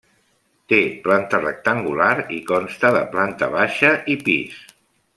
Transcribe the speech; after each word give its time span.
Té 0.71 0.79
planta 1.07 1.41
rectangular 1.43 2.09
i 2.39 2.39
consta 2.53 2.91
de 2.99 3.05
planta 3.15 3.51
baixa 3.59 3.93
i 4.17 4.21
pis. 4.27 4.61